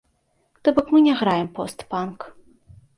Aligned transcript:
То 0.63 0.73
бок 0.79 0.89
мы 0.95 1.03
не 1.09 1.13
граем 1.21 1.47
пост-панк. 1.61 2.31